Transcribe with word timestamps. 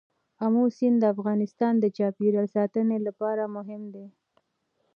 آمو 0.45 0.63
سیند 0.77 0.97
د 1.01 1.03
افغانستان 1.15 1.73
د 1.79 1.85
چاپیریال 1.97 2.47
ساتنې 2.55 2.97
لپاره 3.07 3.43
مهم 3.55 3.81
دی. 3.93 4.05